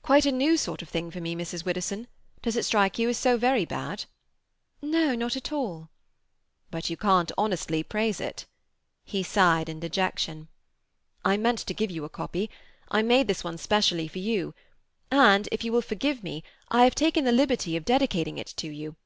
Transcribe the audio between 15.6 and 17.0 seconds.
you will forgive me—I have